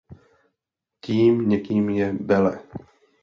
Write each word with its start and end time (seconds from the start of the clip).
Tím 1.01 1.49
někým 1.49 1.89
je 1.89 2.13
Belle. 2.13 2.63